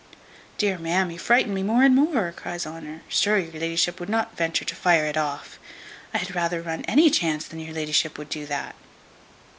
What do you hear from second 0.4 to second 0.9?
"Dear